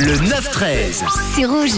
Le 0.00 0.14
9-13. 0.14 1.02
C'est 1.34 1.44
rouge. 1.44 1.72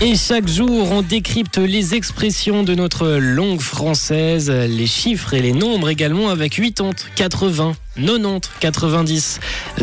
Et 0.00 0.14
chaque 0.14 0.46
jour, 0.46 0.92
on 0.92 1.02
décrypte 1.02 1.58
les 1.58 1.96
expressions 1.96 2.62
de 2.62 2.76
notre 2.76 3.08
langue 3.08 3.60
française, 3.60 4.48
les 4.48 4.86
chiffres 4.86 5.34
et 5.34 5.42
les 5.42 5.52
nombres 5.52 5.88
également 5.88 6.28
avec 6.28 6.52
80, 6.54 6.92
80, 7.16 7.72
90, 7.98 8.50
90. 8.60 9.40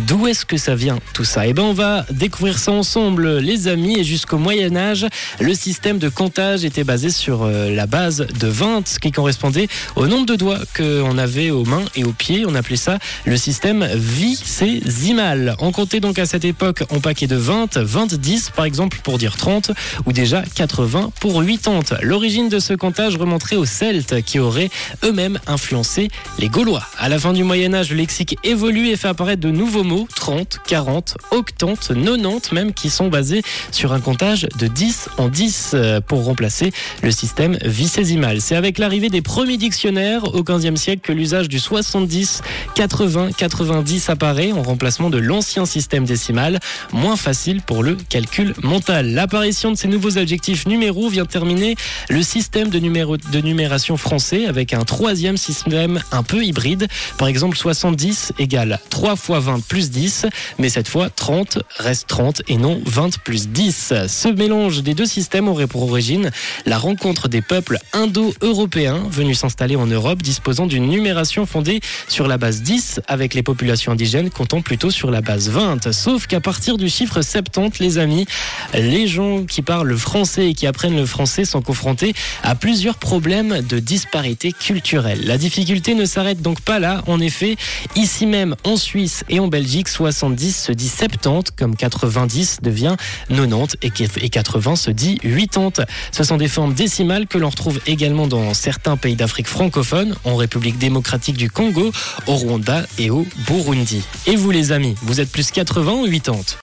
D'où 0.07 0.27
est-ce 0.27 0.45
que 0.45 0.57
ça 0.57 0.75
vient 0.75 0.99
tout 1.13 1.23
ça? 1.23 1.47
Eh 1.47 1.53
ben, 1.53 1.63
on 1.63 1.73
va 1.73 2.05
découvrir 2.11 2.57
ça 2.59 2.71
ensemble, 2.71 3.37
les 3.37 3.67
amis. 3.67 3.99
Et 3.99 4.03
jusqu'au 4.03 4.37
Moyen 4.37 4.75
Âge, 4.75 5.05
le 5.39 5.53
système 5.53 5.97
de 5.97 6.09
comptage 6.09 6.65
était 6.65 6.83
basé 6.83 7.09
sur 7.09 7.43
euh, 7.43 7.69
la 7.69 7.87
base 7.87 8.25
de 8.39 8.47
20, 8.47 8.87
ce 8.87 8.99
qui 8.99 9.11
correspondait 9.11 9.67
au 9.95 10.07
nombre 10.07 10.25
de 10.25 10.35
doigts 10.35 10.59
qu'on 10.75 11.17
avait 11.17 11.51
aux 11.51 11.65
mains 11.65 11.85
et 11.95 12.03
aux 12.03 12.13
pieds. 12.13 12.45
On 12.47 12.55
appelait 12.55 12.75
ça 12.75 12.99
le 13.25 13.37
système 13.37 13.87
vicésimal. 13.93 15.55
On 15.59 15.71
comptait 15.71 15.99
donc 15.99 16.19
à 16.19 16.25
cette 16.25 16.45
époque 16.45 16.83
en 16.89 16.99
paquet 16.99 17.27
de 17.27 17.35
20, 17.35 17.77
20, 17.77 18.15
10 18.15 18.51
par 18.55 18.65
exemple 18.65 18.97
pour 19.03 19.17
dire 19.17 19.35
30 19.37 19.71
ou 20.05 20.13
déjà 20.13 20.43
80 20.55 21.11
pour 21.19 21.43
80. 21.43 21.97
L'origine 22.01 22.49
de 22.49 22.59
ce 22.59 22.73
comptage 22.73 23.17
remonterait 23.17 23.55
aux 23.55 23.65
Celtes 23.65 24.21
qui 24.23 24.39
auraient 24.39 24.69
eux-mêmes 25.03 25.39
influencé 25.47 26.09
les 26.39 26.49
Gaulois. 26.49 26.83
À 26.97 27.09
la 27.09 27.19
fin 27.19 27.33
du 27.33 27.43
Moyen 27.43 27.73
Âge, 27.73 27.91
lexique 28.05 28.37
évolue 28.43 28.89
et 28.89 28.97
fait 28.97 29.07
apparaître 29.07 29.41
de 29.41 29.49
nouveaux 29.49 29.83
mots, 29.83 30.07
30, 30.15 30.59
40, 30.67 31.17
octante, 31.31 31.87
90 31.87 32.51
même, 32.51 32.71
qui 32.71 32.91
sont 32.91 33.07
basés 33.07 33.41
sur 33.71 33.93
un 33.93 33.99
comptage 33.99 34.47
de 34.59 34.67
10 34.67 35.09
en 35.17 35.27
10 35.27 35.71
euh, 35.73 36.01
pour 36.01 36.23
remplacer 36.23 36.71
le 37.01 37.09
système 37.09 37.57
vicésimal. 37.63 38.41
C'est 38.41 38.55
avec 38.55 38.77
l'arrivée 38.77 39.09
des 39.09 39.23
premiers 39.23 39.57
dictionnaires 39.57 40.35
au 40.35 40.43
15e 40.43 40.75
siècle 40.75 41.01
que 41.01 41.13
l'usage 41.13 41.49
du 41.49 41.57
70, 41.57 42.43
80, 42.75 43.31
90 43.35 44.09
apparaît 44.11 44.51
en 44.51 44.61
remplacement 44.61 45.09
de 45.09 45.17
l'ancien 45.17 45.65
système 45.65 46.05
décimal, 46.05 46.59
moins 46.93 47.15
facile 47.15 47.63
pour 47.63 47.81
le 47.81 47.95
calcul 47.95 48.53
mental. 48.61 49.13
L'apparition 49.13 49.71
de 49.71 49.77
ces 49.77 49.87
nouveaux 49.87 50.19
adjectifs 50.19 50.67
numéros 50.67 51.09
vient 51.09 51.25
terminer 51.25 51.75
le 52.11 52.21
système 52.21 52.69
de, 52.69 52.77
de 52.77 53.41
numération 53.41 53.97
français 53.97 54.45
avec 54.45 54.73
un 54.73 54.83
troisième 54.83 55.37
système 55.37 56.03
un 56.11 56.21
peu 56.21 56.43
hybride. 56.43 56.87
Par 57.17 57.27
exemple, 57.27 57.57
70 57.85 58.33
égale 58.39 58.79
3 58.89 59.15
fois 59.15 59.39
20 59.39 59.63
plus 59.63 59.91
10, 59.91 60.25
mais 60.57 60.69
cette 60.69 60.87
fois 60.87 61.11
30 61.11 61.59
reste 61.77 62.07
30 62.07 62.41
et 62.47 62.57
non 62.57 62.81
20 62.83 63.19
plus 63.19 63.49
10. 63.49 63.93
Ce 64.07 64.27
mélange 64.27 64.81
des 64.81 64.95
deux 64.95 65.05
systèmes 65.05 65.47
aurait 65.47 65.67
pour 65.67 65.83
origine 65.83 66.31
la 66.65 66.79
rencontre 66.79 67.27
des 67.27 67.43
peuples 67.43 67.77
indo-européens 67.93 69.03
venus 69.11 69.37
s'installer 69.37 69.75
en 69.75 69.85
Europe 69.85 70.23
disposant 70.23 70.65
d'une 70.65 70.87
numération 70.87 71.45
fondée 71.45 71.79
sur 72.07 72.27
la 72.27 72.39
base 72.39 72.63
10 72.63 73.01
avec 73.07 73.35
les 73.35 73.43
populations 73.43 73.91
indigènes 73.91 74.31
comptant 74.31 74.63
plutôt 74.63 74.89
sur 74.89 75.11
la 75.11 75.21
base 75.21 75.49
20. 75.49 75.91
Sauf 75.91 76.25
qu'à 76.25 76.41
partir 76.41 76.77
du 76.77 76.89
chiffre 76.89 77.21
70, 77.21 77.77
les 77.79 77.99
amis, 77.99 78.25
les 78.73 79.05
gens 79.05 79.43
qui 79.43 79.61
parlent 79.61 79.87
le 79.87 79.97
français 79.97 80.49
et 80.49 80.53
qui 80.55 80.65
apprennent 80.65 80.95
le 80.95 81.05
français 81.05 81.45
sont 81.45 81.61
confrontés 81.61 82.15
à 82.41 82.55
plusieurs 82.55 82.97
problèmes 82.97 83.61
de 83.61 83.77
disparité 83.77 84.53
culturelle. 84.53 85.19
La 85.25 85.37
difficulté 85.37 85.93
ne 85.93 86.05
s'arrête 86.05 86.41
donc 86.41 86.61
pas 86.61 86.79
là. 86.79 87.03
En 87.05 87.19
effet, 87.19 87.57
ici 87.95 88.25
même 88.25 88.55
en 88.63 88.77
Suisse 88.77 89.23
et 89.29 89.39
en 89.39 89.47
Belgique, 89.47 89.87
70 89.87 90.53
se 90.53 90.71
dit 90.71 90.89
70 90.89 91.51
comme 91.57 91.75
90 91.75 92.59
devient 92.61 92.95
90 93.29 93.77
et 94.21 94.29
80 94.29 94.75
se 94.75 94.91
dit 94.91 95.19
80. 95.19 95.85
Ce 96.11 96.23
sont 96.23 96.37
des 96.37 96.47
formes 96.47 96.73
décimales 96.73 97.27
que 97.27 97.37
l'on 97.37 97.49
retrouve 97.49 97.79
également 97.87 98.27
dans 98.27 98.53
certains 98.53 98.97
pays 98.97 99.15
d'Afrique 99.15 99.47
francophone, 99.47 100.15
en 100.23 100.35
République 100.35 100.77
démocratique 100.77 101.37
du 101.37 101.49
Congo, 101.49 101.91
au 102.27 102.35
Rwanda 102.35 102.85
et 102.97 103.09
au 103.09 103.25
Burundi. 103.47 104.03
Et 104.27 104.35
vous 104.35 104.51
les 104.51 104.71
amis, 104.71 104.95
vous 105.01 105.21
êtes 105.21 105.31
plus 105.31 105.51
80 105.51 105.93
ou 105.93 106.05
80 106.05 106.45